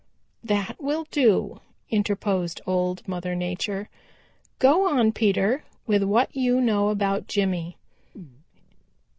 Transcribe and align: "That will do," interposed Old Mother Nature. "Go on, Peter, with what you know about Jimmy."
"That 0.43 0.77
will 0.81 1.05
do," 1.11 1.59
interposed 1.91 2.59
Old 2.65 3.07
Mother 3.07 3.35
Nature. 3.35 3.87
"Go 4.57 4.87
on, 4.87 5.11
Peter, 5.11 5.63
with 5.85 6.01
what 6.01 6.35
you 6.35 6.59
know 6.59 6.89
about 6.89 7.27
Jimmy." 7.27 7.77